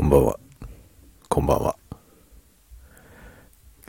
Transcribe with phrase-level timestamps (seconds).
[0.00, 0.40] こんばんは。
[1.28, 1.76] こんばんは。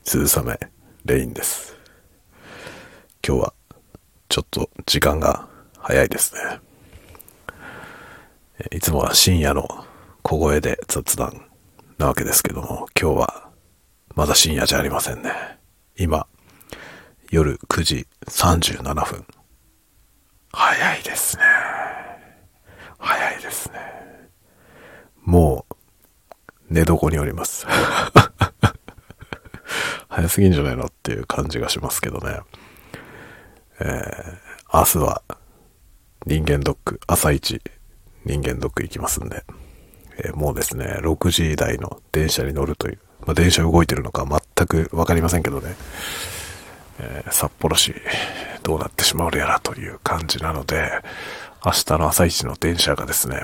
[0.03, 0.59] 鈴雨
[1.05, 1.73] レインです。
[3.25, 3.53] 今日は
[4.27, 5.47] ちょっと時間が
[5.77, 6.59] 早いですね。
[8.71, 9.65] いつもは深夜の
[10.21, 11.45] 小声で雑談
[11.97, 13.49] なわけですけども、今日は
[14.13, 15.31] まだ深夜じゃありませんね。
[15.97, 16.27] 今、
[17.29, 19.25] 夜9時37分。
[20.51, 21.43] 早いですね。
[22.97, 23.79] 早いですね。
[25.23, 25.60] もう、
[26.71, 27.67] 寝床におります。
[30.07, 32.39] 早すぎんじゃないのっていう感じがしますけどね。
[33.81, 35.21] えー、明日は
[36.25, 37.61] 人間ドック、朝一
[38.23, 39.43] 人間ドック行きますんで、
[40.17, 45.75] えーもうですね、6時台の電車に乗るという、まあ、電車動いてるのか全くわかりませんけどね、
[46.99, 47.93] えー札幌市
[48.63, 50.89] どうなってしまうやらという感じなので、
[51.65, 53.43] 明日の朝一の電車がですね、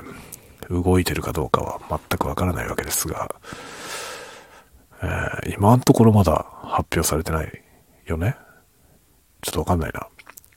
[0.70, 3.34] 動いてるかどうかは全くわからないわけですが、
[5.02, 7.62] えー今のところまだ発表されてない
[8.06, 8.36] よね？
[9.40, 10.06] ちょっとわかんないな。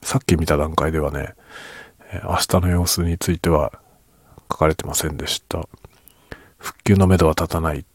[0.01, 1.35] さっき見た段階ではね、
[2.23, 3.71] 明日の様子については
[4.51, 5.67] 書かれてませんでした。
[6.57, 7.85] 復旧のめどは立たない、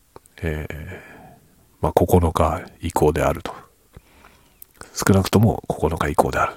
[0.43, 1.01] えー
[1.81, 3.55] まあ、9日以降であると。
[4.93, 6.55] 少なくとも9日以降である。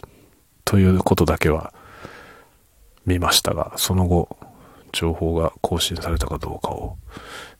[0.63, 1.73] ということだけは
[3.05, 4.37] 見ましたが、その後、
[4.91, 6.97] 情報が更新されたかどうかを、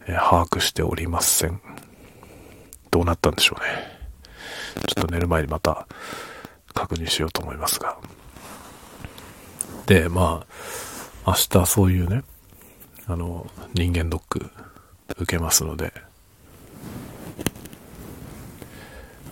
[0.07, 1.61] え把握しておりません。
[2.91, 3.99] どうなったんでしょうね。
[4.87, 5.87] ちょっと寝る前にまた
[6.73, 7.97] 確認しようと思いますが。
[9.85, 10.45] で、ま
[11.25, 12.23] あ、明日そういうね、
[13.07, 14.49] あの、人間ドック
[15.17, 15.93] 受けますので、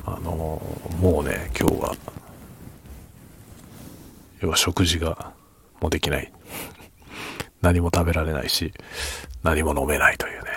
[0.06, 0.62] あの、
[1.00, 1.96] もうね、今日は、
[4.42, 5.32] 要は食事が
[5.80, 6.32] もうできない。
[7.68, 8.74] 何も食べられないし、
[9.44, 10.50] 何も飲めないというね、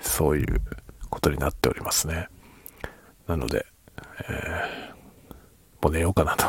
[0.00, 0.60] そういう
[1.08, 2.26] ことになっておりますね。
[3.28, 3.64] なので、
[4.28, 4.90] えー
[5.82, 6.44] もう寝ようかなと。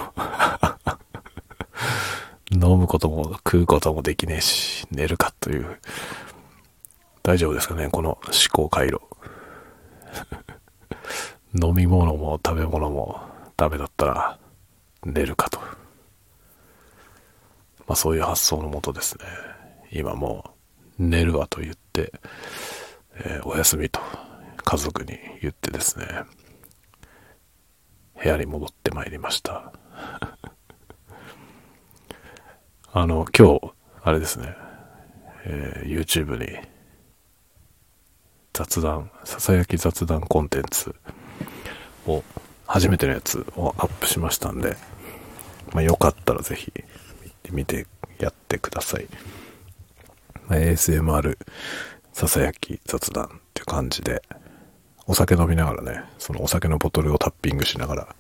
[2.51, 5.79] 飲むことも食うこともできねえし、寝るかという。
[7.23, 8.99] 大丈夫ですかねこの思考回路。
[11.55, 13.21] 飲み物も食べ物も
[13.55, 14.37] ダメだったら
[15.05, 15.59] 寝るかと。
[17.87, 19.25] まあそういう発想のもとですね。
[19.91, 20.53] 今も
[20.99, 22.13] う寝るわと言って、
[23.15, 23.99] えーお休みと
[24.63, 26.05] 家族に言ってですね、
[28.21, 29.73] 部屋に戻ってまいりました。
[32.93, 34.55] あの、今日、あれですね、
[35.45, 36.59] えー YouTube に
[38.53, 40.95] 雑談、ささやき雑談コンテンツ
[42.05, 42.23] を、
[42.67, 44.77] 初めてのやつをアップしましたんで、
[45.73, 46.71] まあよかったらぜひ
[47.49, 47.87] 見て
[48.19, 49.07] やってください。
[50.55, 51.37] ASMR
[52.13, 54.21] ささやき雑談っていう感じで、
[55.07, 58.15] お酒飲みながらね、そのお酒のボトルをタッピングしながら、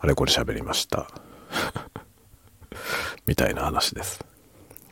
[0.00, 1.10] あれこれ喋りました。
[3.26, 4.24] みたいな話です。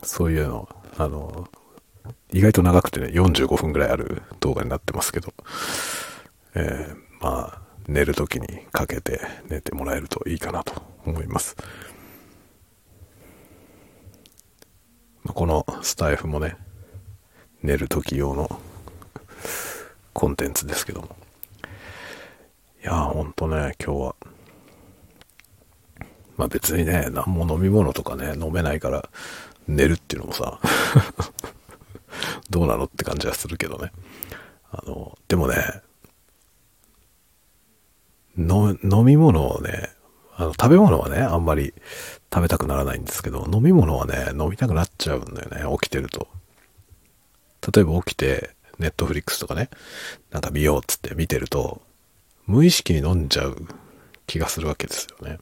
[0.02, 1.48] そういうの、あの、
[2.32, 5.32] 意外と長くてね、45分ぐらいある動画になってますけど、
[6.54, 11.56] えーまあ、寝るときにかけて寝てもらえるといいかなと思います。
[15.26, 16.56] このスタイフもね、
[17.66, 18.60] 寝るとき用の
[20.12, 21.16] コンテンツですけども。
[22.80, 24.16] いやー、ほんとね、今日は。
[26.36, 29.08] まあ別にね、何も飲み物とかね、飲めないから
[29.66, 30.60] 寝るっていうのもさ、
[32.48, 33.90] どうなのって感じはするけどね。
[34.70, 35.56] あの、でもね、
[38.38, 39.90] の飲み物をね、
[40.36, 41.74] あの、食べ物はね、あんまり
[42.32, 46.28] 食べたくならないんですけど、飲み物はね、飲みたくなっちゃうんだよね、起きてると。
[47.72, 49.70] 例えば起きて、ネットフリックスとかね、
[50.30, 51.82] なんか見ようっつって見てると、
[52.46, 53.56] 無意識に飲んじゃう
[54.26, 55.38] 気がするわけですよね。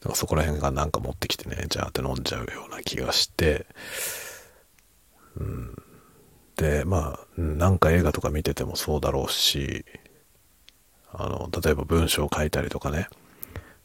[0.00, 3.66] だからそこら辺がなんか持ってきてね、じゃあって飲んじゃうような気がして、
[5.36, 5.74] うん。
[6.56, 9.84] で、まあ、なんか映画とか見ててもそうだろうし、
[11.12, 13.08] あの、例えば文章を書いたりとかね、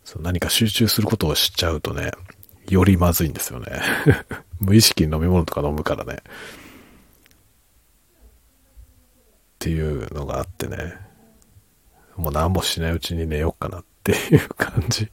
[0.04, 2.12] そう何か集中することをしちゃうとね、
[2.68, 3.82] よりまずいんですよね。
[4.60, 6.24] 無意識に飲み物とか飲むからね。
[9.64, 10.94] っていうのがあってね、
[12.18, 15.10] もう何もしないうちに寝ようかなっていう感じ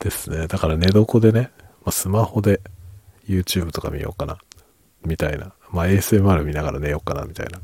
[0.00, 0.48] ですね。
[0.48, 1.52] だから寝床でね、
[1.84, 2.60] まあ、スマホで
[3.28, 4.38] YouTube とか見ようかな、
[5.04, 5.52] みたいな。
[5.70, 7.60] まあ ASMR 見ながら寝ようかな、みたいな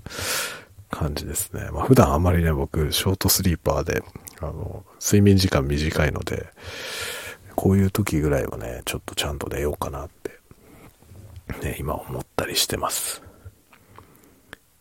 [0.93, 1.70] 感じですね。
[1.73, 4.05] まあ普段あんまりね、僕、ショートスリーパーで、
[4.41, 6.47] あの、睡眠時間短いので、
[7.56, 10.38] こういう時ぐらいはね、ちょっとちゃんと寝ようかなって、
[11.64, 13.25] ね、今思ったりしてます。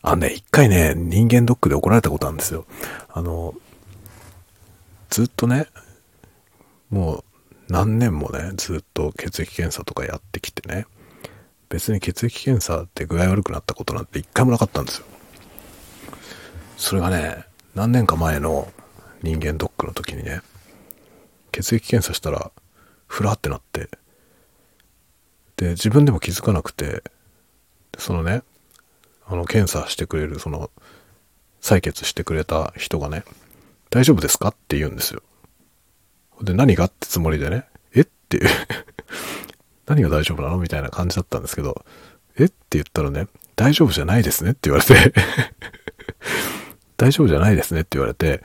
[0.08, 2.68] あのね、一回ね、人間ドックで怒られたことあるんですよ。
[3.10, 3.56] あの、
[5.10, 5.66] ずっとね、
[6.92, 7.24] もう
[7.70, 10.86] 何年もね、ずっと血液検査とかやってきてね、
[11.70, 15.08] 別に血液検査って具合悪くなったことなんて一回もなかったんですよ。
[16.78, 17.44] それがね、
[17.74, 18.72] 何年か前の
[19.24, 20.42] 人間ドックの時にね、
[21.52, 22.52] 血液検査したら、
[23.08, 23.90] ふらってなって、
[25.58, 27.02] で、自分でも気づかなくて、
[27.98, 28.44] そのね、
[29.28, 30.70] あの、検査してくれる、その、
[31.62, 33.24] 採血してくれた人がね、
[33.90, 35.22] 大丈夫ですかって言うんですよ。
[36.42, 38.50] で、何がってつもりでね、えっていう
[39.88, 40.58] 何が大丈夫なの？
[40.58, 41.86] みたいな感じだったんですけど、
[42.38, 45.14] えって言ったらね、大丈夫じゃないですねって言われて
[46.98, 48.44] 大丈夫じゃないですねって言われて、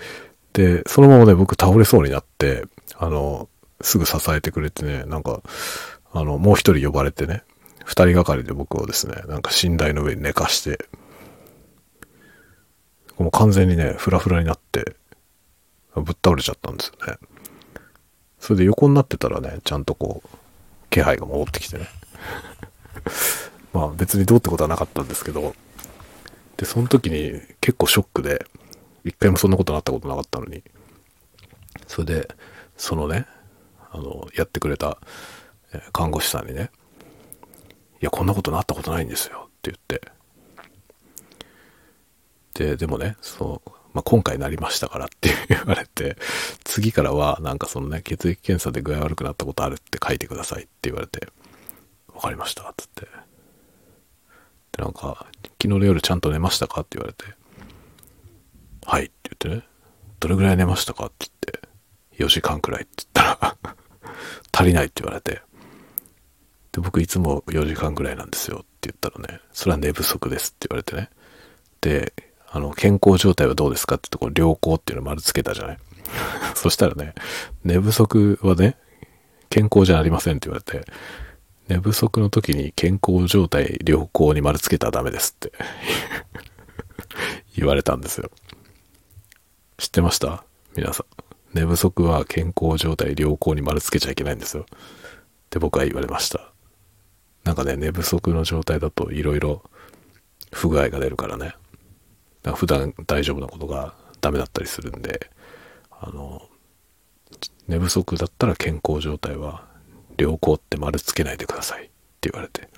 [0.52, 2.64] で、そのままね、僕倒れそうになって、
[2.96, 3.48] あの、
[3.80, 5.42] すぐ支えてくれてね、なんか、
[6.12, 7.42] あの、もう一人呼ばれてね、
[7.90, 10.78] 二人がかりで僕をですね、なんか寝台の上に寝かして、
[13.18, 14.94] もう完全にね、フラフラになって、
[15.96, 17.18] ぶっ倒れちゃったんですよね。
[18.38, 20.28] それで横になってたらね、ちゃんとこう、
[20.88, 21.88] 気配が戻ってきてね。
[23.74, 25.56] まあ別にどうってことはなかったんですけど、
[26.58, 28.46] で、その時に結構ショックで、
[29.02, 30.62] 一回もそんなことなったことなかったのに、
[31.88, 32.36] それで、
[32.76, 33.26] そのね、
[33.90, 34.98] あの、やってくれた
[35.92, 36.70] 看護師さんにね、
[38.00, 39.48] いや、こんなことなったことないんですよ。
[39.48, 40.12] って言って、
[42.54, 46.16] で、でもね、そう、まあ、今回なりましたからって言われて、
[46.64, 51.28] 次からはなんかそのね、血液検査で具合悪くなったことあるって書いてくださいって言われて、
[52.14, 53.06] わかりました、つって。
[54.72, 57.24] で、なんか、昨日の夜ちゃんと寝ましたかって言われて、
[58.86, 59.68] はいって言ってね、
[60.20, 63.56] どれぐらい寝ましたかって言って、4時間くらいって言ったら
[64.52, 65.42] 足りないって言われて、
[66.72, 71.10] で、僕いつも4時間くらいなんですよって言ったらね、それは寝不足ですって言われてね。
[71.80, 72.12] で、
[72.50, 75.78] あの、健康状態はどうですかってところ、良好っていうの丸つけたじゃない
[76.54, 77.14] そしたらね、
[77.64, 78.76] 寝不足はね、
[79.48, 80.84] 健康じゃありませんって言われて、
[81.68, 85.52] 寝不足の時に健康状態良好に丸つけたらダメですって
[87.56, 88.30] 言われたんですよ。
[89.78, 90.44] 知ってました？
[90.76, 91.06] 皆さん。
[91.56, 94.64] 寝不足は健康状態良好に丸つけちゃいけないんですよ。
[94.64, 94.66] っ
[95.50, 96.52] て僕は言われました。
[97.44, 99.60] なんかね、寝不足の状態だと色々
[100.52, 101.54] 不具合が出るからね。
[102.54, 105.30] 普段大丈夫なことがダメだったりするんで、
[105.90, 106.42] あの、
[107.68, 109.64] 寝不足だったら健康状態は
[110.18, 111.88] 良好って丸つけないでくださいっ
[112.20, 112.68] て言われて。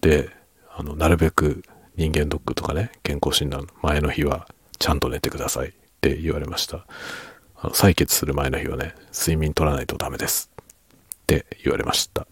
[0.00, 0.30] で、
[0.74, 1.62] あの、なるべく
[1.96, 4.48] 人間ドックとかね、健康診断前の日は
[4.78, 6.86] ちゃんと寝てくださいって言われました。
[7.56, 10.64] あの採血する前の日はね、睡眠取らないとダメですっ
[11.26, 12.26] て言われました。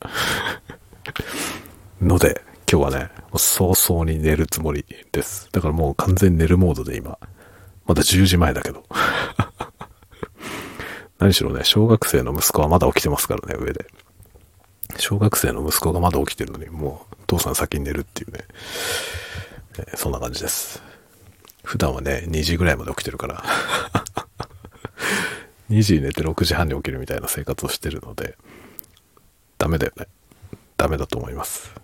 [2.01, 5.49] ので、今日はね、早々に寝るつもりです。
[5.53, 7.19] だからもう完全に寝るモードで今。
[7.87, 8.85] まだ10時前だけど。
[11.19, 13.87] 何しろね、小学生の息子はまだ起きてますからね、上で。
[14.99, 18.41] 小学生の息子がまだ起きてるのに、もう父さん先に寝るっていうね。
[19.79, 20.83] えー、そんな感じです。
[21.63, 23.43] 普段はね、2時ぐらいまで起きてるから
[25.71, 28.37] 2時に寝て6時半に起きるみたいな生活をしてるので、
[29.57, 30.07] ダメだよね。
[30.77, 31.75] ダメだと思います。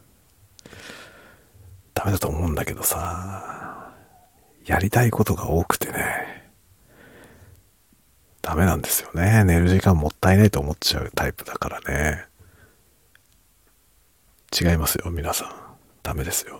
[1.95, 3.93] ダメだと思うんだけどさ、
[4.65, 6.51] やりたいことが多くてね、
[8.43, 9.45] ダメなんですよね。
[9.45, 12.25] 寝る時間もったいないと思っちゃうタイプだからね。
[14.59, 15.53] 違いますよ、皆さん。
[16.03, 16.59] ダメですよ。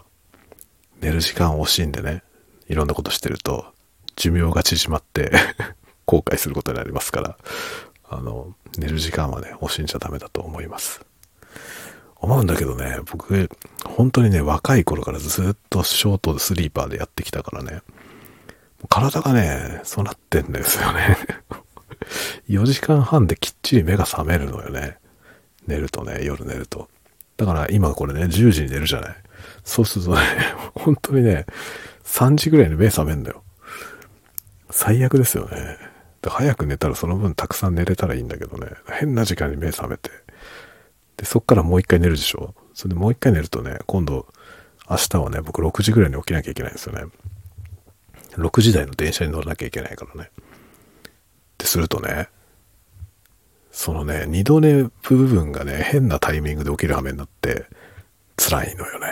[1.01, 2.23] 寝る時間惜しいんでね、
[2.69, 3.73] いろんなことしてると、
[4.17, 5.33] 寿命が縮まって
[6.05, 7.39] 後悔することになりますから、
[8.09, 11.01] あの、寝る時間はね、惜しんじゃダメだと思います。
[12.21, 13.49] 思うんだけどね、僕、
[13.85, 17.81] 本当にね、若い頃からずっとショートスリーパーでやってきたからね、
[18.89, 21.17] 体がね、そうなってんですよね。
[22.49, 24.99] 4時間半できっちり目が覚めるのよね。
[25.67, 26.89] 寝るとね、夜寝ると。
[27.37, 29.17] だから今これね、10時に寝るじゃない。
[29.65, 30.21] そうするとね、
[30.75, 31.47] 本当にね、
[32.05, 33.43] 3時ぐらいに目覚めんだよ。
[34.71, 35.77] 最悪ですよね。
[36.23, 40.11] 早く寝たらその分たくさん寝れたらいいんだけどね、変な時間に目覚めて、
[41.21, 42.55] で、そっからもう一回寝るでしょ？
[42.73, 44.27] それでもう一回寝るとね、今度、
[44.89, 47.05] 明日はね、僕6時ぐらいに起きなきゃいけないんですよね。
[48.37, 50.31] 6時台の電車に乗らなきゃいけないからね。
[50.33, 51.13] っ
[51.59, 52.31] てするとね、
[53.71, 54.91] そのね、二度寝部
[55.27, 57.67] 分がね、変なタイミングで起きる羽目になって、
[58.39, 59.07] 辛いのよね。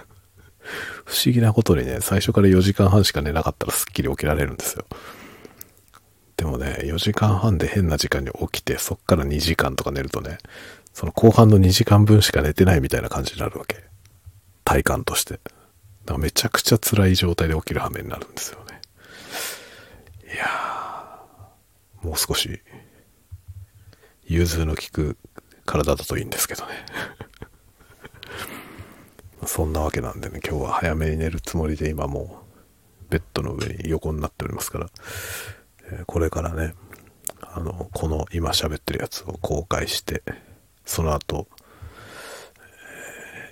[1.04, 4.86] 不思議なことにね、最初から4時間半しか寝なかったらすっきり起きられるんですよ。
[6.38, 10.38] でもね、4時間半で変な時間に起きて、そっから2時間とか寝るとね、
[10.92, 13.84] その後半の2時間分しか寝てないみたいな感じになるわけ。
[14.64, 15.34] 体感として。
[15.34, 18.80] だからめちゃくちゃ辛い状態で起きる羽目になるんですよね。
[20.32, 22.60] いやー、もう少し、
[24.24, 25.16] 融通の利く
[25.64, 26.72] 体だといいんですけどね。
[29.46, 32.44] そんなわけなんでね、今日は早めに寝るつもりで今も
[33.08, 34.90] うベッドの上に横になっておりますから、
[35.90, 36.74] え、これからね、
[37.40, 40.22] あの、この今喋ってるやつを公開して、
[40.84, 41.48] その後、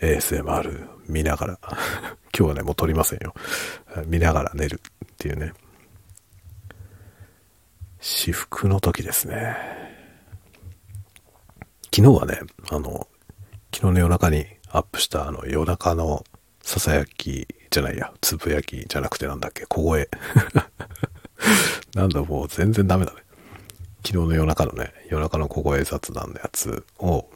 [0.00, 1.58] ASMR 見ながら
[2.37, 3.34] 今日はね、もう撮りませんよ。
[4.06, 5.52] 見ながら寝るっていうね。
[8.00, 9.56] 至福の時ですね。
[11.94, 13.08] 昨日はね、あの、
[13.75, 16.25] 昨日の夜中にアップしたあの夜中の
[16.62, 20.08] ささやきじゃないや、つぶやきじゃなくてなんだっけ、小声。
[21.94, 23.22] なんだもう全然ダメだね。
[24.04, 27.26] 昨日の夜中のね、夜中の小声雑談のやつを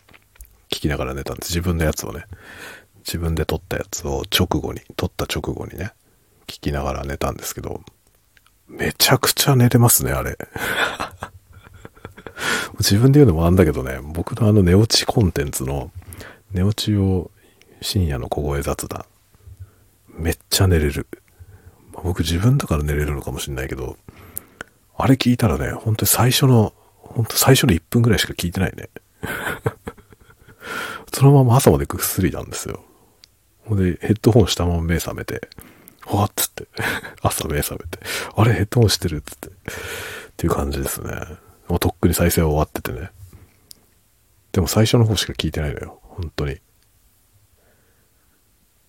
[0.71, 1.51] 聞きながら寝たんです。
[1.51, 2.25] 自分のやつをね。
[3.07, 5.93] 自分で撮ったやつを直後に、撮った直後にね、
[6.47, 7.83] 聞きながら寝たんですけど、
[8.67, 10.39] めちゃくちゃ寝れますね、あれ。
[12.81, 15.91] 自分で言うのもなんだけどね、僕のあの寝落ちコンテンツの、
[16.51, 17.31] 寝落ちを
[17.83, 19.05] 深夜の小声雑談、
[20.09, 21.07] めっちゃ寝れる。
[21.93, 23.97] 僕自分だから寝れるのかもしんないけど、
[24.97, 28.89] あれ聞いたらね、本当に最初の、本当最初の1分ぐらいしか聞いてないね。
[31.13, 32.85] そのまま朝までぐっすりなんですよ。
[33.65, 35.49] ほんで、ヘッドホンしたまま目覚めて、
[36.07, 36.69] わっつって、
[37.23, 37.99] 朝目覚めて、
[38.37, 39.53] あれヘッドホンしてるっつって、っ
[40.37, 41.11] ていう感じですね。
[41.69, 43.11] もうとっくに再生は終わっててね。
[44.53, 46.01] でも最初の方しか聞いてないのよ。
[46.03, 46.61] 本当に。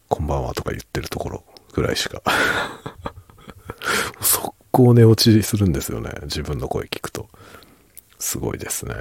[0.10, 1.44] こんばんはとか言ってるところ
[1.74, 2.22] ぐらいしか。
[4.22, 6.12] 速 攻寝落ちするんですよね。
[6.24, 7.30] 自分の声聞くと。
[8.20, 8.94] すごいですね。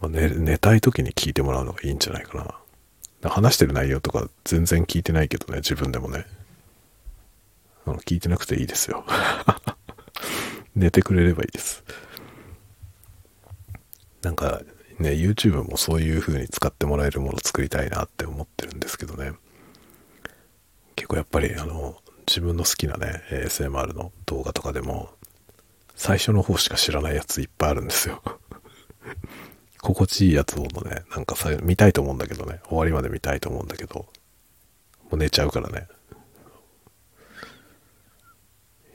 [0.00, 2.54] まあ、寝、寝たい時に聞いてもらうのがいいんじゃないか
[3.22, 3.28] な。
[3.28, 6.24] 話してる内容とか全然聞いてないけどね、自分でもね。
[7.84, 9.04] あの聞いてなくていいですよ。
[10.76, 11.82] 寝てくれればいいです。
[14.22, 14.62] なんか
[15.00, 19.32] ね、YouTube もそういう風に使ってもらえるものを作りたいなって思ってるんですけどね。
[20.94, 25.10] 結構やっぱりあの、自分の好きなね、ASMR の動画とかでも、
[25.94, 28.22] 最初の方しか知らないやついっぱいあるんですよ。
[29.80, 34.06] 心地いいやつをね、なんかさ、見たいと思うんだけどね、終わりまで見たいと思うんだけど、も
[35.12, 35.86] う寝ちゃうからね。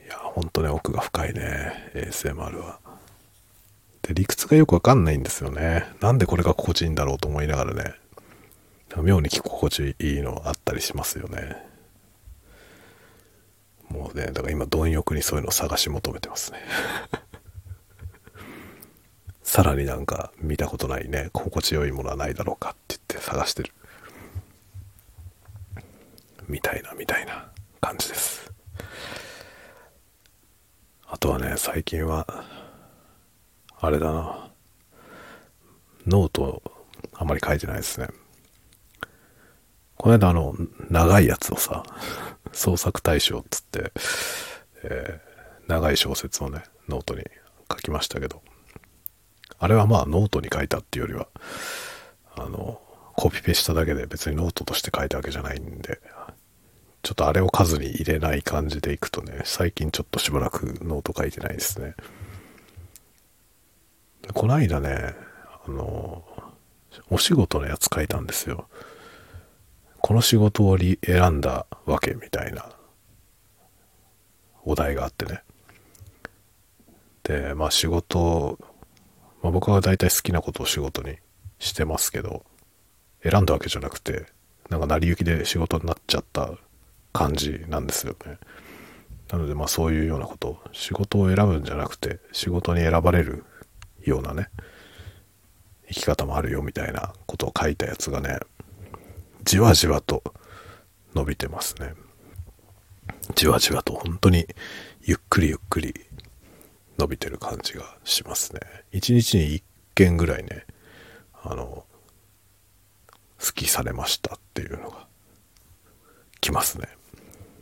[0.06, 2.78] いや、ほんとね、奥が深いね、ASMR は。
[4.02, 5.86] で、理屈がよくわかんないんですよね。
[6.00, 7.94] なんでこれが心地いいんだろうと思いながらね、
[9.00, 11.71] 妙に聞く心地いいのあったりしますよね。
[13.92, 16.60] もうね、だから今、貪欲にそういうのを探し求めてますね。
[19.44, 23.72] さらになんか見たことないね、心地よいものはないだろうかって言って探してる。
[26.48, 28.50] みたいな、みたいな感じです。
[31.06, 32.26] あとはね、最近は、
[33.78, 34.50] あれだな。
[36.06, 36.62] ノート、
[37.12, 38.08] あんまり書いてないですね。
[39.96, 40.56] この間あの、
[40.88, 41.84] 長いやつをさ、
[42.52, 43.92] 創作大賞っつって、
[44.84, 47.24] えー、長い小説をね、ノートに
[47.70, 48.42] 書きましたけど、
[49.58, 51.28] あれはまあノートに書いたっていうよりは、
[52.36, 52.80] あの、
[53.14, 56.00] コピペしただけで別にノートとして書いたわけじゃないんで、
[57.02, 61.94] ちょっとあれを数に入れない感じでいくとね、最近ちょっとしばらくノート書いてないですね。
[64.34, 65.14] こないだね、
[65.66, 66.24] あの、
[67.10, 68.68] お仕事のやつ書いたんですよ。
[70.02, 70.96] この仕事を選
[71.32, 72.68] んだわけみたいな
[74.64, 75.42] お題があってね。
[77.22, 78.58] で、まあ仕事
[79.42, 81.18] まあ、僕は大体好きなことを仕事に
[81.58, 82.44] してますけど、
[83.22, 84.26] 選んだわけじゃなくて、
[84.70, 86.52] なんか成り行きで仕事になっちゃった
[87.12, 88.38] 感じなんですよね。
[89.30, 93.44] なのでまあそういうようなこと、仕事を選ぶんじゃなくて、仕事に選ばれる
[94.04, 94.48] ようなね、
[95.88, 98.38] 生き方もあるよみたいなことを書いたやつがね、
[99.44, 100.22] じわじわと
[101.14, 101.94] 伸びてますね。
[103.34, 104.46] じわじわと本当に
[105.02, 105.94] ゆっくりゆっくり
[106.98, 108.60] 伸びてる感じがしますね。
[108.92, 109.62] 一日に1
[109.94, 110.66] 件ぐらいね、
[111.42, 111.84] あの、
[113.44, 115.06] 好きされましたっていうのが
[116.40, 116.88] 来ますね。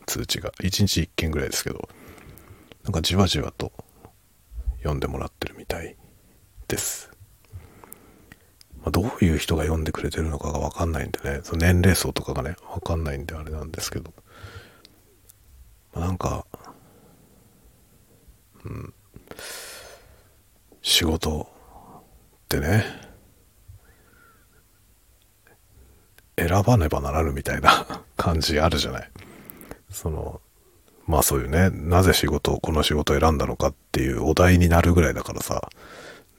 [0.05, 0.51] 通知が。
[0.61, 1.89] 一日1件ぐらいですけど、
[2.83, 3.71] なんかじわじわと
[4.77, 5.95] 読んでもらってるみたい
[6.67, 7.10] です。
[8.81, 14.11] まあ、どういう人が読んでくれてるのかがわかんないんでね、その年齢層とかがね、わかんないんであれなんですけど、
[15.93, 16.45] まあ、なんか、
[18.65, 18.93] うん、
[20.81, 21.47] 仕事
[21.99, 22.03] っ
[22.49, 22.85] てね、
[26.37, 29.11] 選ばねばならぬみたいな 感じあるじゃない。
[29.91, 30.41] その、
[31.05, 35.69] まあそういうね、なぜ仕事を、この仕事を選んだのかっていうお題になるぐらいだからさ、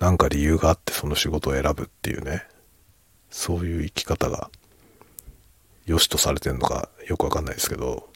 [0.02, 2.42] なんか理由があってその仕事を選ぶっていうね、
[3.30, 4.50] そういう生き方が
[5.86, 8.08] 良しとされてんのかよくわかんないですけど、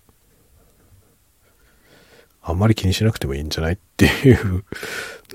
[2.42, 4.64] あんまり気にしなくてもいいんじゃないっていう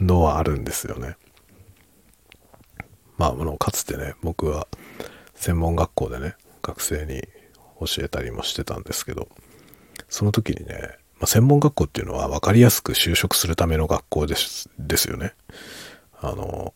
[0.01, 1.15] のはあるんですよね。
[3.17, 4.67] まあ、あの、かつてね、僕は
[5.35, 7.21] 専門学校でね、学生に
[7.79, 9.29] 教えたりもしてたんですけど、
[10.09, 15.33] その時にね、まあ、専門学校っていうのは分かりやすく就職するための学校ですですよね。
[16.21, 16.73] あの、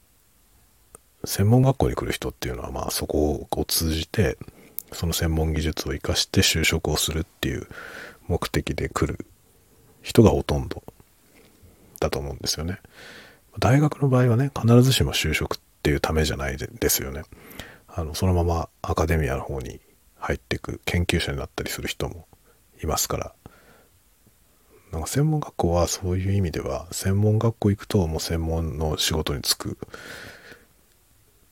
[1.23, 4.37] 専門学校に来る人っていうのは、まあそこを通じて、
[4.91, 7.67] その専門技術を活かして就職をするっていう
[8.27, 9.25] 目的で来る
[10.01, 10.83] 人がほとんど
[11.99, 12.79] だと思うんですよね。
[13.59, 17.23] 大学の場合はね、必ずしも就職っていうためじゃないですよね。
[17.87, 19.79] あの、そのままアカデミアの方に
[20.17, 22.27] 入っていく研究者になったりする人も
[22.83, 23.33] いますから。
[24.95, 29.75] なんか専門学校はそういう意味では、専門学校行くともう専門の仕事に就くっ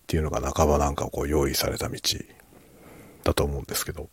[0.08, 2.00] ていうのが半ばなんかこう用意された道
[3.26, 4.08] だと思うんですけど。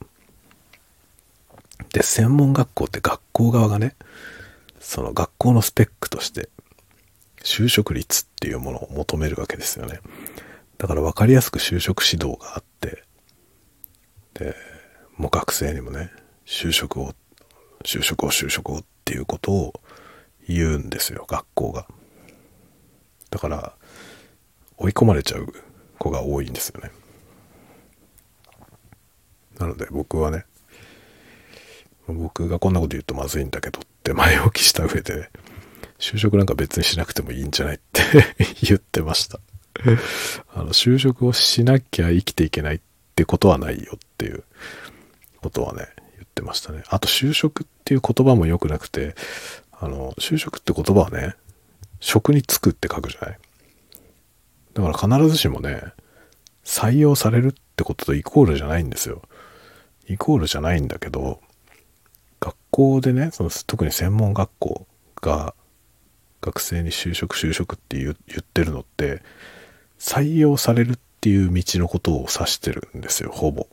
[1.92, 3.94] で、専門学校って学校側がね、
[4.80, 6.49] その学校のスペックとして、
[7.44, 10.00] 就職率っていうものを求めるわけですよね。
[10.76, 13.04] だから分かりやすく就職指導があって、
[14.34, 14.56] で、
[15.16, 16.10] もう学生にもね、
[16.44, 17.14] 就職を、
[17.84, 19.81] 就職を就職をっていうことを
[20.47, 21.88] 言うんですよ、学校が。
[23.29, 23.73] だから、
[24.76, 25.52] 追い込まれちゃう
[25.99, 26.93] 子が多いんですよね。
[29.59, 30.45] なので僕はね、
[32.07, 35.29] 僕がこんなこと言うとまずいんだけどって前置きした上で、
[35.99, 38.02] 就職なんか別にしなくてもいいんじゃないって
[38.62, 39.40] 言ってました。
[40.55, 42.81] あの、就職をしなきゃ生きていけないっ
[43.17, 44.45] てことはないよっていう
[45.38, 45.88] ことはね、
[46.40, 46.82] ってましたね。
[46.88, 49.14] あと、就職っていう言葉も良くなくて、
[49.73, 51.34] あの、就職って言葉はね、
[52.00, 53.38] 職に就くって書くじゃない？
[54.73, 55.82] だから必ずしもね、
[56.65, 59.23] 採用されるってこととイコールじゃないんですよ。
[60.08, 61.41] イコールじゃないんだけど、
[62.41, 64.86] 学校でね、その特に専門学校
[65.21, 65.54] が
[66.41, 69.23] 学生に就職就職って言ってるのって、
[69.99, 73.67] 採用されるっていう道のことを指してるんですよ、ほぼ。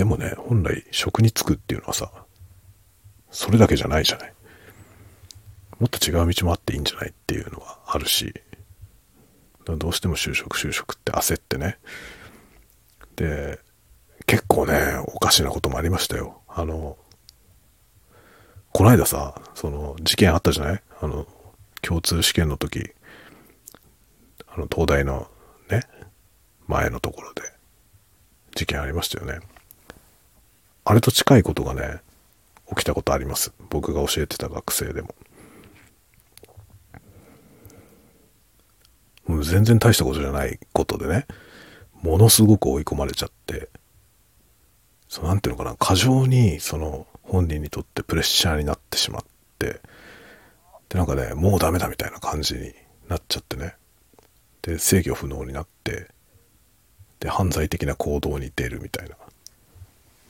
[0.00, 2.10] でもね、本来職に就くっていうのはさ、
[3.30, 4.34] それだけじゃないじゃない。
[5.78, 8.32] もっと違う道もあっていいんじゃないっていうのはあるし、
[9.66, 11.78] どうしても就職就職って焦ってね。
[13.16, 13.60] で、
[14.24, 14.74] 結構ね、
[15.08, 16.40] おかしなこともありましたよ。
[16.48, 16.96] あの、
[18.72, 20.82] こないださ、その事件あったじゃない？
[21.02, 21.26] あの、
[21.82, 22.94] 共通試験の時、
[24.46, 25.30] あの、東大の
[25.68, 25.82] ね、
[26.68, 27.42] 前のところで
[28.56, 29.40] 事件ありましたよね。
[30.90, 32.00] あれと近いことがね、
[32.70, 33.52] 起きたことあります。
[33.68, 35.14] 僕が教えてた学生でも。
[39.24, 41.28] もう全然大したことじゃないことでね、
[42.02, 43.68] ものすごく追い込まれちゃって、
[45.08, 49.24] そう、なんていうのかな、過剰に、その、本人にとってプレッシャーになってしまっ
[49.60, 49.80] て、
[50.88, 52.74] で、なんかね、もうダメだみたいな感じに
[53.08, 53.76] なっちゃってね。
[54.62, 56.08] で、制御不能になって、
[57.20, 59.14] で、犯罪的な行動に出るみたいな。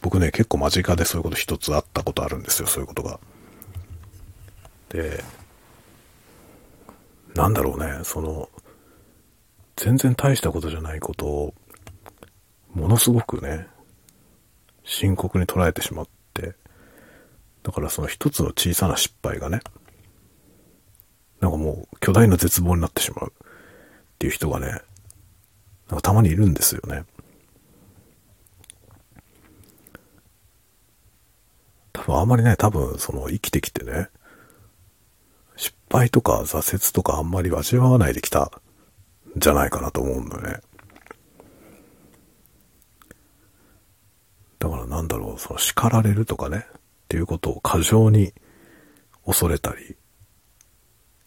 [0.03, 3.21] 僕ね、結構間近でそういうこと一つあったことあるんですよ、そういうことが。
[4.89, 5.23] で、
[7.35, 8.49] なんだろうね、その、
[9.77, 11.55] 全然大したことじゃないことを、
[12.75, 13.67] ものすごくね、
[14.85, 16.55] 深刻に捉えてしまって、
[17.63, 19.61] だからその一つの小さな失敗がね、
[21.41, 23.47] なんかもう巨大な絶望になってしまうっ
[24.19, 24.67] ていう人がね、
[25.89, 27.05] なんかたまにいるんですよね。
[32.01, 34.09] 多分あんまりね、多分その生きてきてね、
[35.57, 38.51] 失敗とか挫折とかあんまり味わわないできた
[39.37, 40.61] じゃないかなと思うんだよね。
[44.59, 48.33] だからなんだろう、その叱られるとかね、っていうことを過剰に
[49.27, 49.97] 恐れたり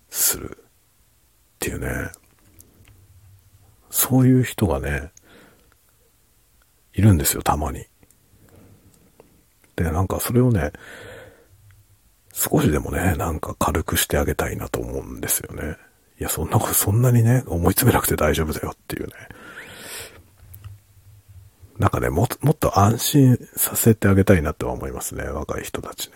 [0.09, 0.69] するっ
[1.59, 2.11] ていうね、
[3.91, 5.11] そういう人がね、
[6.93, 7.85] いるんですよ、たまに。
[9.75, 10.71] で、なんかそれをね、
[12.33, 15.77] 少しでもね、なんか軽くしてあげたいなと思うんですよね。
[16.19, 19.13] いや、そんなこと、そんなにね、思い詰めなくて大丈夫だよっていうね。
[21.77, 26.13] なんかね、も、もっと安心させてあげたいなとは思いますね、若い人たちね。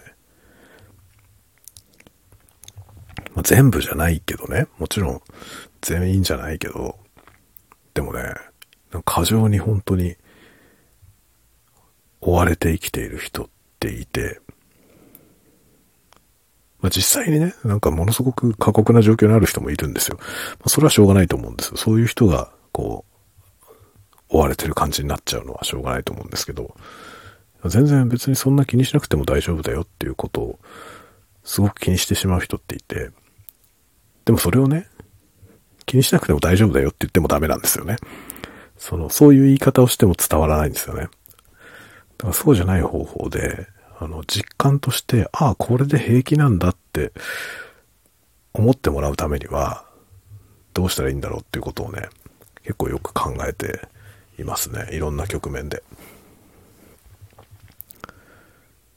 [3.34, 5.22] まあ、全部じゃないけどね、もちろん
[5.82, 6.98] 全員じゃないけど、
[7.94, 8.34] でもね、
[9.06, 10.16] 過剰に本当に
[12.22, 13.48] 追われて生きている人っ
[13.80, 14.42] ていて、
[16.80, 20.18] まあ、実際にね、なんかものすごく過酷な状況にある人もいるんですよ。
[20.20, 20.26] ま
[20.66, 21.78] あ、それはしょうがないと思うんですよ。
[21.78, 23.18] そういう人が、こう、
[24.30, 26.76] 追われてる感じになっちゃうのはしょうがないと思うんですけど、
[27.66, 30.60] 全然別にそんな気にしなくても大丈夫だよっていうことを、
[31.44, 33.10] すごく気にしてしまう人っていて、
[34.26, 34.88] でもそれをね、
[35.86, 37.96] 気にしなくても大丈夫だよって言ってもダメなんですよね。
[38.78, 41.08] その、そういう言い方をしても伝わらないんですよね。
[42.18, 43.68] だからそうじゃない方法で、
[44.00, 47.12] あの、実感として、ああ、これで平気なんだって
[48.54, 49.86] 思ってもらうためには、
[50.74, 52.10] どうしたらいいんだろうっていうことをね、
[52.64, 53.88] 結構よく考えて
[54.40, 54.90] いますね。
[54.92, 55.84] いろんな局面で。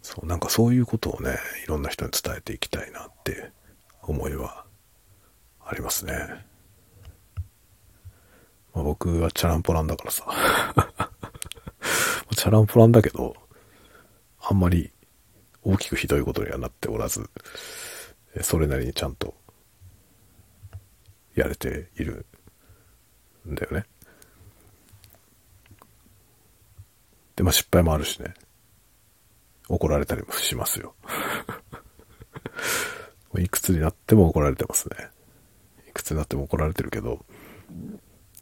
[0.02, 3.52] そう、なんかそういうことをね、いろんな人に伝えていきたいなって
[4.02, 4.64] 思いは
[5.64, 6.12] ありますね。
[8.74, 10.26] まあ、僕はチャランポランだからさ。
[12.36, 13.34] チャランポランだけど、
[14.40, 14.92] あんまり
[15.62, 17.28] 大きくひどいことにはなっておらず、
[18.42, 19.34] それなりにちゃんと
[21.34, 22.24] やれている
[23.48, 23.86] んだよね。
[27.36, 28.34] で、まあ失敗もあるしね。
[29.68, 30.94] 怒られたりもしますよ。
[33.38, 35.08] いくつになっても怒られてますね。
[35.88, 37.24] いくつになっても怒られてるけど、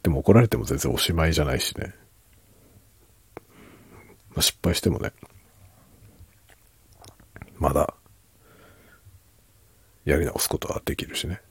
[0.01, 1.93] でも怒られても全然おしまいじゃないしね。
[4.31, 5.11] まあ、失敗してもね、
[7.57, 7.93] まだ、
[10.05, 11.41] やり直すことはできるしね。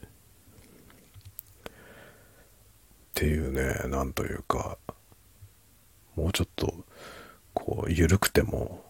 [1.66, 1.70] っ
[3.14, 4.78] ていうね、なんというか、
[6.16, 6.74] もうちょっと、
[7.54, 8.84] こう、緩くても、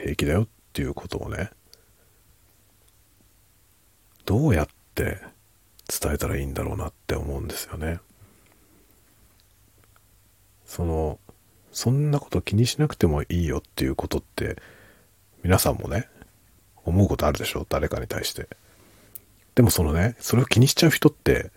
[0.00, 1.50] 平気だよっていうことをね
[4.24, 5.20] どうやって
[6.00, 7.98] 伝えたらいいんだろうなって思うんですよね。
[10.64, 11.18] その
[11.72, 14.56] そんなこと気にしなくてもいいよっていうことって
[15.42, 16.08] 皆さんもね
[16.84, 17.66] 思うことあるでしょ？
[17.68, 18.48] 誰かに対して。
[19.54, 21.50] でもそのねそれを気にしちゃう人って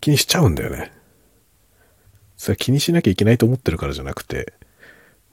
[0.00, 0.92] 気にしちゃうんだよね。
[2.36, 4.52] それは気にしなきゃいけないと思ってるからじゃなくて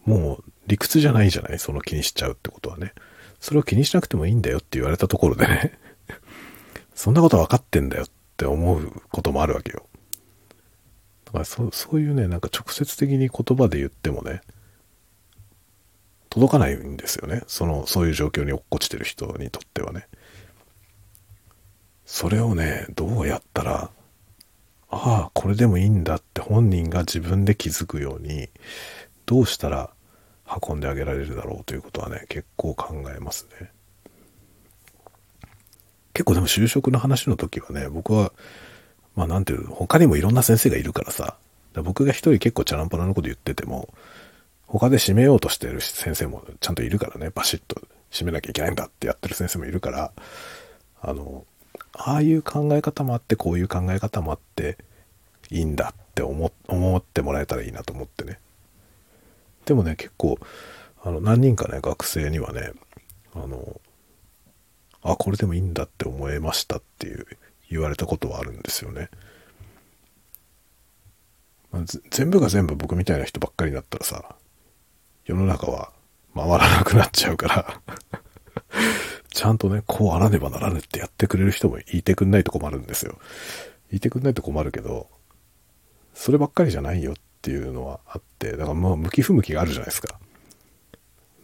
[0.05, 1.59] もう理屈じゃないじゃない？
[1.59, 2.93] その気にしちゃうってことはね。
[3.39, 5.77] それを気にしなくてもいいんだよって言われたところでね
[6.93, 8.07] そんなこと分かってんだよっ
[8.37, 9.85] て思うこともあるわけよ。
[11.29, 14.41] だからそそういうね、なんか直接的に言葉で言ってもね、
[16.31, 17.43] 届かないんですよね。
[17.45, 20.07] その、そういう状況に落っこちてる人にとってはね。
[22.05, 23.91] それをね、どうやったら、
[24.89, 28.49] ああ、これでもいいんだって本人が自分で気づくように、
[29.27, 29.91] どうしたら
[30.67, 33.71] 運んであげられるだろうということはね、結構考えますね。
[36.13, 38.33] 結構でも就職の話の時はね、僕は、
[39.19, 41.35] まあなんていう、他にもいろんな先生がいるからさ、
[41.73, 43.93] ら僕が一人結構チャランポラのこと言ってても、
[44.65, 50.13] 他で締めようとしてる先生もちゃんといるからね、バシッと締めなきゃいけないんだってやってる先生もいるから、
[51.01, 51.45] あの、
[51.91, 54.77] ああいう考え方もあって、こういう考え方もあって、
[55.51, 58.39] いいんだって思思ってもらえたらいいなと思ってね。
[59.65, 60.39] でもね、結構、
[61.03, 62.71] あの、何人かね、学生にはね、
[63.33, 63.81] あの、
[65.01, 67.27] あ、これでもいいんだって思えましたっていう
[67.69, 69.09] 言われたことはあるんですよね。
[71.71, 74.35] まあ、全部が全部僕みたいな人ばっかりだったらさ、
[75.25, 75.91] 世の中は
[76.35, 77.81] 回らなくなっちゃうから
[79.31, 83.19] ちゃんとね、こうあらねばならぬってやってくれる人もいてくんないと困るんですよ。
[83.91, 85.07] いてくんないと困るけど、
[86.13, 90.19] そればっかりじゃないよっていうのはあって、だからもう向き不向きがあるじゃないですか。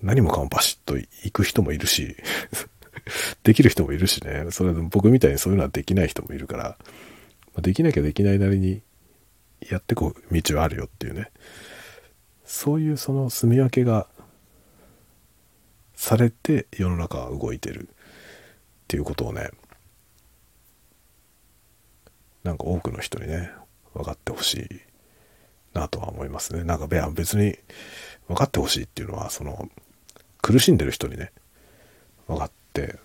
[0.01, 2.15] 何もかもバシッと行く人もいるし
[3.43, 6.77] できる人もいるしね、それで僕みたいにそういうのはできない人もいるから、
[7.61, 8.81] できなきゃできないなりに
[9.69, 11.31] やってこう道はあるよっていうね、
[12.43, 14.07] そういうその住み分けが
[15.95, 17.91] されて世の中は動いてるっ
[18.87, 19.49] ていうことをね、
[22.43, 23.51] なんか多くの人にね、
[23.93, 24.67] 分かってほしい
[25.73, 26.63] なとは思いますね。
[26.63, 27.57] なんか別に
[28.27, 29.69] 分かってほしいっていうのは、その、
[30.41, 31.31] 苦しんでる人にね、
[32.27, 32.99] 分かってって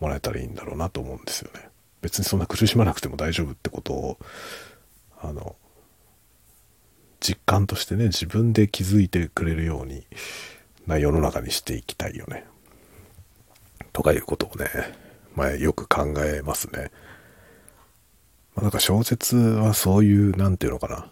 [0.00, 1.68] もらえたらいいんだろうなと思うんですよね。
[2.02, 4.18] 別にそんな苦しまなくても大丈夫ってことを、
[5.20, 5.56] あの、
[7.20, 10.06] 実感としてね、自分で気づいてくれるように
[10.86, 12.44] な世の中にしていきたいよね。
[13.92, 14.66] とかいうことをね、
[15.34, 16.90] まあよく考えますね。
[18.54, 21.10] まあ、なんか小説はそういう、なんていうのかな。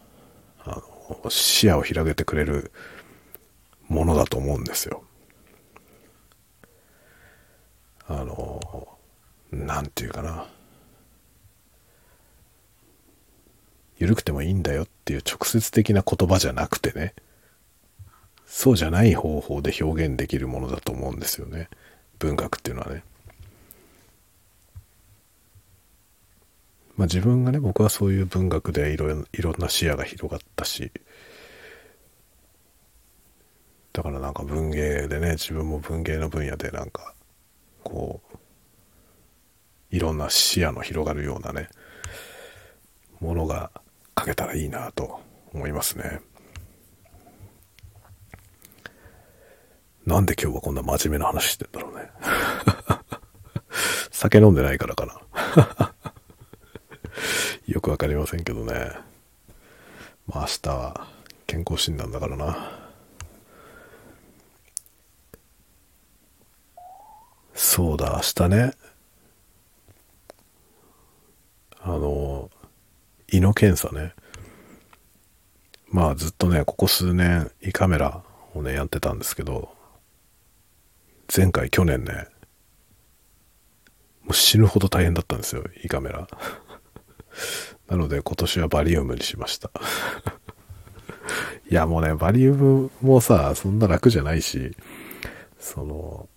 [0.64, 0.82] あ
[1.24, 2.72] の、視野を広げてくれる
[3.88, 5.04] ものだと思うんですよ。
[8.08, 8.98] あの、
[9.52, 10.46] なんていうかな。
[13.98, 17.14] 緩くてもいいんだよっていう直接的な言葉じゃなくてね。
[18.46, 21.68] そうじゃない方法で表現できるものだと思うんですよね
[22.18, 23.02] 文学っていうのはね
[26.96, 30.92] まあ自分がね僕はそういう文学でいろいろんな視野が広がったし
[33.92, 37.13] だからなんか文芸でね自分も文芸の分野でなんか
[37.85, 38.37] こう
[39.94, 41.68] いろんな視野の広がるようなね
[43.20, 43.70] ものが
[44.18, 45.20] 書けたらいいなと
[45.53, 46.20] 思いますね。
[50.05, 52.11] なんで今日はこんな真面目な話してんだろうね。
[54.11, 55.94] 酒飲んでないからかな。
[57.66, 58.90] よくわかりませんけどね。
[60.27, 61.07] まあ明日は
[61.47, 62.84] 健康診断だからな。
[67.54, 68.72] そうだ、明日ね、
[71.80, 72.50] あの、
[73.30, 74.12] 胃の検査ね。
[75.88, 78.22] まあずっとね、ここ数年胃カメラ
[78.54, 79.72] をね、やってたんですけど、
[81.34, 82.26] 前回去年ね、
[84.22, 86.26] もう死ぬほど大変だったんですよ、胃カメラ。
[87.86, 89.70] なので今年はバリウムにしました。
[91.70, 94.76] いやもうね、バリウムもさ、そんな楽じゃないし、
[95.58, 96.28] その、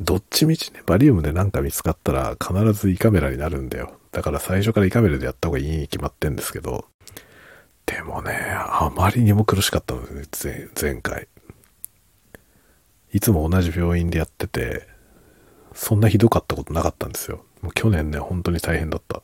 [0.00, 3.98] どっちみちね、バリウムで何か見つかったら必ず胃カメラになるんだよ。
[4.12, 6.84] だから最初から胃カメラでやった方がいいに決まってんですけど、
[7.84, 10.22] でもね、あまりにも苦しかったのね、
[10.80, 11.26] 前回。
[13.12, 14.86] いつも同じ病院でやってて、
[15.72, 17.44] そんなひどかったことなかったんですよ。
[17.62, 19.22] もう去年ね、本当に大変だった。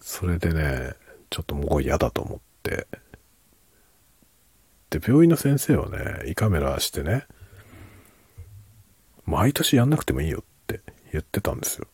[0.00, 0.92] それでね、
[1.30, 2.86] ちょっともう嫌だと思って。
[4.90, 7.26] で、病院の先生はね、胃カメラしてね、
[9.24, 10.80] 毎年やんなくてもいいよって
[11.12, 11.86] 言ってたんですよ。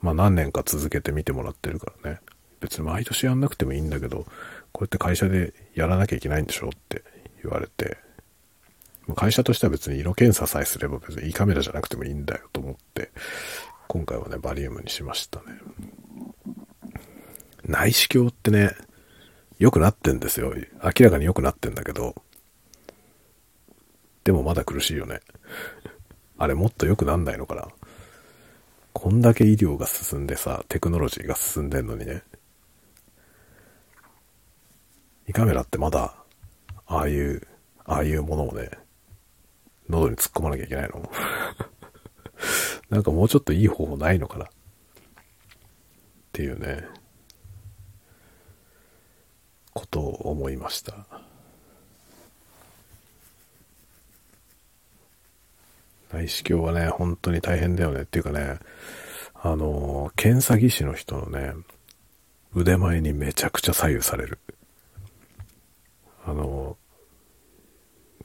[0.00, 2.20] まあ何年か続けて見てもらってるからね。
[2.60, 4.26] 別に毎年やんなくてもいいんだけど、
[4.72, 7.02] こうやって会社でやらなきゃいけないんでしょって
[7.42, 7.98] 言われて、
[9.16, 13.10] 会社としては別に色検査さえすれば別にいいカメラじゃなくてもいいんだよと思って、
[13.88, 15.44] 今回はね、バリウムにしましたね。
[17.66, 18.72] 内視鏡ってね、
[19.58, 20.54] 良くなってんですよ。
[20.82, 22.14] 明らかに良くなってんだけど、
[24.24, 25.20] でもまだ苦しいよね。
[26.38, 27.68] あれもっと良くなんないのかな。
[28.92, 32.22] こんだけ医療が進んでさ、テクノロジーが進んでんのにね。
[35.28, 36.14] 胃カメラってまだ、
[36.86, 37.46] ああいう、
[37.84, 38.70] ああいうものをね、
[39.88, 41.10] 喉に突っ込まなきゃいけないの？
[42.88, 44.44] なんかもうちょっといい方法ないのかな？
[44.46, 44.48] っ
[46.32, 46.86] ていうね、
[49.72, 51.06] ことを思いました。
[56.14, 58.58] 内視鏡はね、本当に大変だよねっていうかね、
[59.34, 61.52] あの、検査技師の人のね、
[62.54, 64.38] 腕前にめちゃくちゃ左右される。
[66.24, 66.76] あの、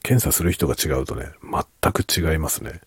[0.02, 2.80] 検査する人が違うとね、全く違いますね。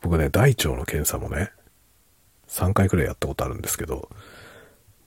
[0.00, 1.52] 僕ね、大腸の検査もね、
[2.48, 4.10] 3回くらいやったことあるんですけど、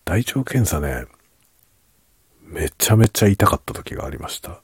[0.06, 1.06] 大腸検査ね、
[2.42, 4.62] めちゃめちゃ痛かった時がありました。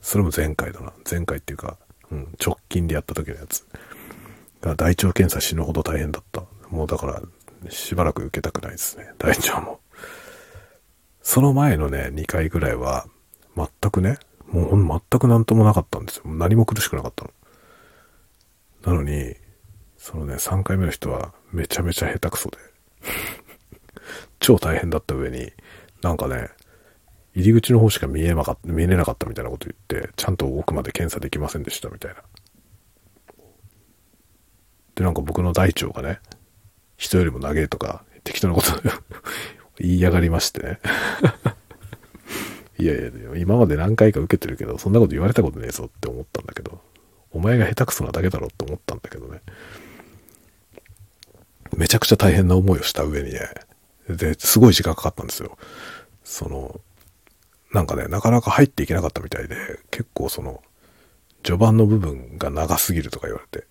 [0.00, 0.92] それも前回だな。
[1.08, 1.78] 前回っていうか、
[2.10, 3.66] うん、直近でやった時のやつ。
[4.60, 6.44] が大腸検査死ぬほど大変だった。
[6.70, 7.22] もうだから、
[7.70, 9.12] しばらく受けたくないですね。
[9.18, 9.80] 大腸も。
[11.22, 13.06] その前のね、2回ぐらいは、
[13.56, 16.22] 全くね、もう全く何ともなかったんですよ。
[16.26, 17.30] 何も苦しくなかったの。
[18.84, 19.34] なのに、
[19.96, 22.58] そのね、3回目の人はめちゃめちゃ下手くそで。
[24.40, 25.52] 超大変だった上に、
[26.02, 26.50] なんかね、
[27.38, 32.22] 入り口の方しか見えなかった、見えなかったみたいなこと言って、ちゃんと奥まで検査できませんでしたみたいな。
[34.96, 36.18] で、なんか僕の大腸がね、
[36.96, 38.72] 人よりも長えとか、適当なこと
[39.78, 40.80] 言いやがりましてね。
[42.76, 46.80] いやいや、今まで何回か受けてるけど、そんなこと言われたことねえぞって思ったんだけど、
[47.30, 49.42] お前が下手くそなだけだろって思ったんだけどね。
[51.76, 53.40] めちゃくちゃ大変な思いをした上にね、
[54.08, 55.56] で、すごい時間かかったんですよ。
[56.24, 56.80] その、
[57.72, 59.56] なんかね、なかなか入っていけなかったみたいで、
[59.90, 60.62] 結構その、
[61.42, 63.66] 序盤の部分が長すぎるとか言われて、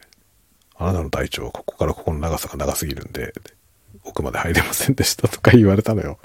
[0.76, 3.34] あなたの体調は、ここからここの長さが長すぎるんで、
[4.04, 6.20] 奥まで入れませんでしたとか言われたのよ。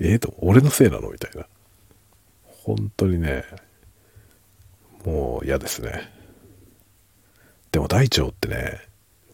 [0.00, 1.46] ええー、と、俺のせいなのみたいな。
[2.64, 3.44] 本当にね、
[5.04, 6.12] もう嫌ですね。
[7.70, 8.80] でも大腸ってね、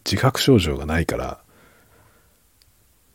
[0.05, 1.41] 自覚症状がないから、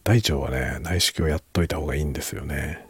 [0.05, 2.86] 大腸はね、内視鏡やっといた方がいいんですよね。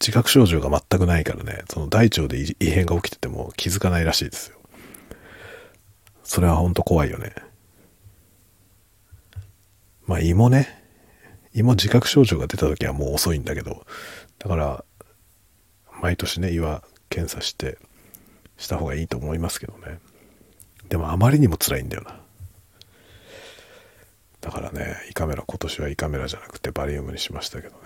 [0.00, 4.58] 自覚症状が全くないからね、その大腸で異変が起きてても気づかないらしいですよ。
[6.22, 7.34] それはほんと怖いよね。
[10.06, 10.82] まあ胃もね、
[11.54, 13.86] 胃も自覚症状が出た時はもう遅いんだけど、
[14.38, 14.84] だから、
[16.02, 17.78] 毎年ね、胃は検査して、
[18.58, 19.98] した方がいいと思いますけどね。
[20.88, 22.20] でもあまりにも辛いんだよな。
[24.40, 27.85] だからね、胃カメラ、今年は胃カメラじゃなくてバリウムにしましたけどね。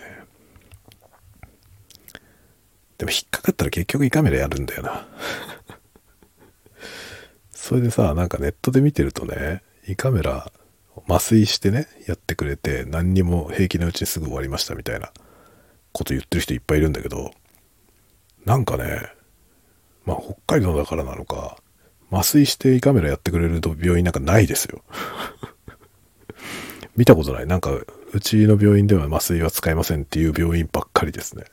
[3.00, 5.08] でも引っかかったら結局胃カメラやるんだよな。
[7.50, 10.52] それでさ、なんかネットで見てるとね、胃カメラ
[11.08, 15.14] 麻酔してね、やってくれて、何にも平気なうちにすぐ終わりましたみたいな
[15.92, 17.30] こと言ってる人いっぱいいるんだけど、
[18.44, 19.00] なんかね、
[20.04, 21.56] まあ北海道だからなのか、
[22.12, 24.84] 麻酔して胃カメラやってくれる病院なんかないですよ。
[26.98, 27.46] 見たことない。
[27.46, 31.44] なんか、うちの病院では麻酔は使えませんっていう病院ばっかりですね。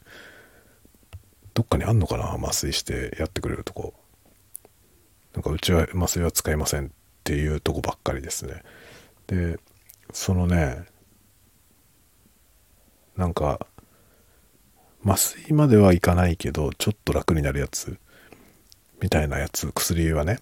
[1.58, 3.96] どっかにあんのかな麻酔してやってくれるとこ。
[5.34, 6.90] なんかうちは麻酔は使えませんっ
[7.24, 8.62] ていうとこばっかりですね。
[9.26, 9.58] で、
[10.14, 10.86] そのね、
[13.16, 13.66] なんか、
[15.04, 17.98] 麻酔まではいかないけど、ちょっと楽になるやつ、
[19.02, 20.38] みたいなやつ、薬はね、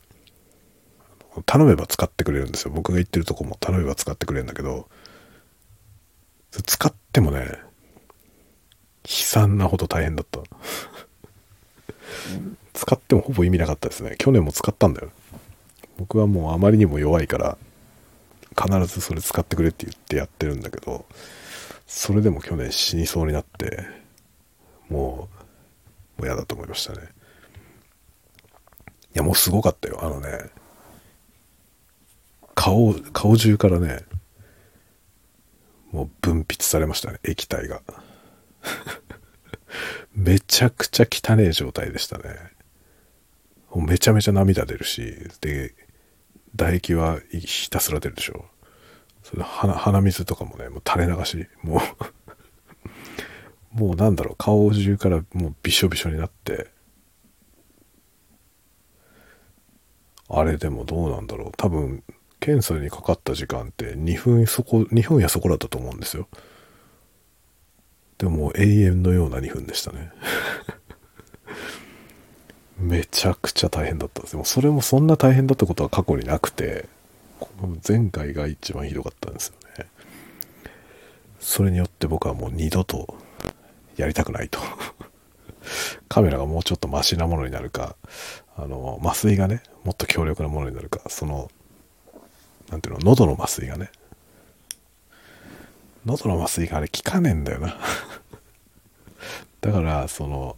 [1.45, 2.73] 頼めば使ってくれるんですよ。
[2.73, 4.89] 僕が言ってるとこも頼めば使ってくれるんだけど、
[6.51, 7.57] 使ってもね、
[9.05, 10.41] 悲惨なほど大変だった。
[12.73, 14.15] 使ってもほぼ意味なかったですね。
[14.17, 15.09] 去年も使ったんだよ。
[15.97, 17.57] 僕はもうあまりにも弱いから、
[18.57, 21.05] 必ずそれ使ってくれって言ってやってるんだけど、
[21.87, 23.85] それでも去年死にそうになって、
[24.89, 25.29] も
[26.17, 26.99] う、もう嫌だと思いましたね。
[29.15, 29.99] いや、もうすごかったよ。
[30.01, 30.27] あのね、
[32.53, 33.99] 顔、顔中からね、
[35.91, 37.81] もう分泌されましたね、液体が。
[40.15, 42.23] めちゃくちゃ汚い状態でしたね。
[43.75, 45.75] めちゃめちゃ涙出るし、で、
[46.57, 48.45] 唾液はひたすら出るでしょ。
[49.23, 51.79] それ鼻鼻水とかもね、もう垂れ流し、もう
[53.75, 56.67] もうなんだろう、顔中からもうびしょびしょになって、
[60.29, 61.51] あれでもどうなんだろう。
[61.57, 62.03] 多分、
[62.39, 66.29] 検査にかかった時間って2分そこ、2分やそこだったと思うんですよ。
[68.17, 70.11] でも永遠のような2分でしたね。
[72.77, 74.43] めちゃくちゃ大変だったんですよ。
[74.43, 76.87] それもそんな大変だったことは過去になくて、
[77.87, 79.87] 前回が一番ひどかったんですよね。
[81.39, 83.15] それによって僕はもう二度と
[83.97, 84.59] やりたくないと。
[86.09, 87.95] カメラがもうちょっとマシなものになるか、
[88.57, 91.49] あの、麻酔がね、もっと強力なものになるか、その、
[92.69, 93.91] なんていうの、喉の麻酔がね、
[96.05, 97.77] 喉の麻酔があれ効かねえんだよな。
[99.65, 100.57] だから、その、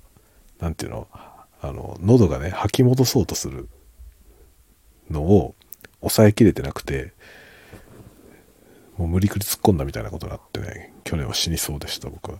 [0.59, 3.69] なんていうの、あの、喉がね、吐き戻そうとする
[5.09, 5.55] のを
[6.01, 7.13] 抑えきれてなくて、
[8.97, 12.39] もう無理くり突っ込んだみたいなことになってね、去年は死にそうでした、僕は。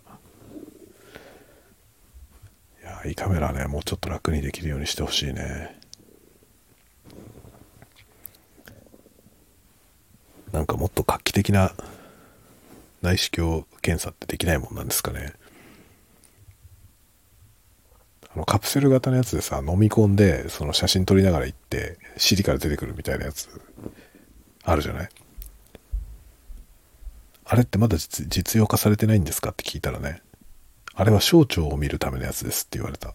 [2.82, 5.80] いや、胃カメラね、もうちょっと楽にできるようにしてほしいね。
[10.52, 11.74] なんかもっと画期的な
[13.02, 15.34] 内視鏡検査ってできないもんなんですかね。
[18.38, 23.50] のカプセル型のやつでさ、飲み込んで、その写真撮りながら行って、尻から出てくるみたいなやつ、
[24.64, 25.10] あるじゃない？
[27.46, 30.22] あれってまだ実用化されてないんですかって聞いたらね、
[30.94, 33.14] あれは小腸を見るためのやつですって言われた。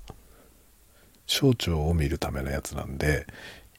[1.27, 3.27] 小腸を見るためのやつなんで、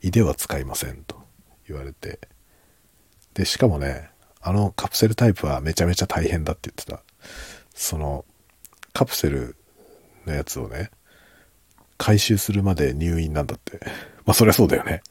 [0.01, 1.21] 胃では使いませんと
[1.67, 2.19] 言われて。
[3.33, 4.09] で、しかもね、
[4.41, 7.01] あのカプセルタイプはめちゃめちゃ大変だって言ってた。
[7.73, 8.25] その、
[8.93, 9.55] カプセル
[10.25, 10.91] のやつをね、
[12.03, 13.79] 回収するまで入院なんだって。
[14.25, 15.01] まあそりゃそうだよね。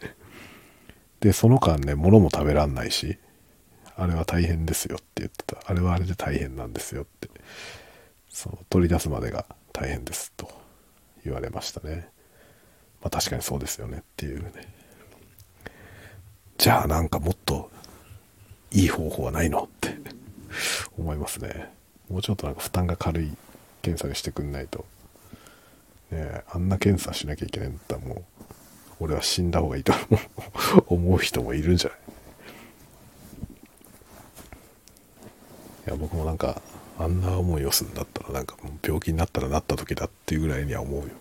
[1.21, 3.17] で、その間ね、物も食べらんないし、
[3.97, 5.57] あれは大変ですよって言ってた。
[5.65, 7.31] あれはあれで大変なんですよって。
[8.29, 10.51] そう、取り出すまでが大変ですと
[11.25, 12.11] 言われましたね。
[13.01, 14.53] まあ確かにそうですよねっていうね。
[16.59, 17.71] じゃあなんかもっと
[18.71, 19.97] いい方法はないのって
[20.99, 21.73] 思いますね。
[22.11, 23.35] もうちょっとなんか負担が軽い
[23.81, 24.85] 検査にしてくんないと
[26.13, 28.25] ねあんな検査しなきゃいけないんだったらもう、
[29.01, 29.93] 俺は死んだ方がいいと
[30.87, 31.99] 思う人もいるんじゃない？
[35.89, 36.63] いや、僕もなんか、
[36.99, 41.13] あんな思いをするんだったら、なんかもう病気になったらなった時だっていうぐらいには思うよね。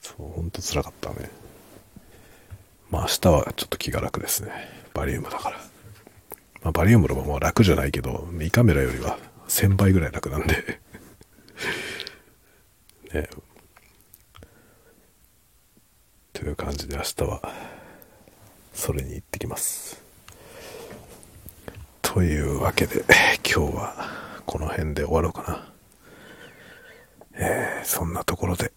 [0.00, 1.30] そう、ほんと辛かったね。
[2.90, 4.50] まあ明日はちょっと気が楽ですね。
[4.94, 5.58] バリウムだから。
[6.62, 10.80] まあバリウムのまま楽じゃないけど、胃カメラよりは1000倍ぐらい楽なんで
[13.12, 13.28] ね
[16.32, 17.40] という感じで明日は
[18.72, 20.02] それに行ってきます
[22.02, 23.04] というわけで、
[23.44, 23.94] 今日は
[24.46, 25.72] この辺で終わろうかな。
[27.34, 28.72] えー、そんなところで。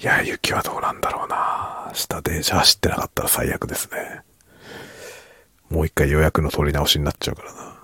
[0.00, 1.90] いや、雪はどうなんだろうな。
[1.92, 4.22] 下電車走ってなかったら最悪ですね。
[5.68, 7.78] もう一回予約の取り直しになっちゃうからな。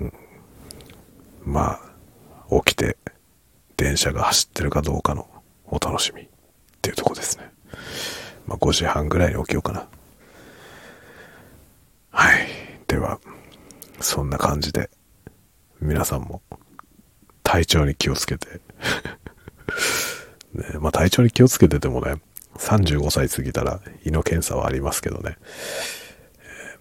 [0.00, 0.12] うん、
[1.48, 1.80] ま
[2.50, 2.98] あ、起きて
[3.78, 5.26] 電車が走ってるかどうかの
[5.66, 6.26] お楽しみっ
[6.82, 7.50] ていうとこですね。
[8.46, 9.88] まあ5時半ぐらいに起きようかな。
[12.10, 12.48] はい。
[12.86, 13.18] では、
[14.00, 14.90] そんな感じで、
[15.80, 16.42] 皆さんも
[17.42, 18.60] 体調に気をつけて
[20.52, 22.20] ね、まあ体調に気をつけててもね、
[22.58, 25.38] 35歳過ぎたら胃の検査はありますけどね。
[26.40, 26.78] え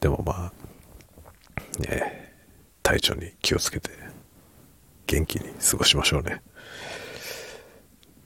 [0.00, 2.21] ー、でもまあ、ね、
[2.82, 3.90] 体調に気をつけて
[5.06, 6.42] 元気に過ごしましょうね。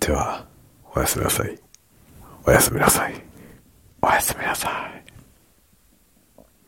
[0.00, 0.46] では、
[0.94, 1.58] おやすみなさい。
[2.44, 3.14] おやすみなさい。
[4.02, 4.95] おやすみなさい。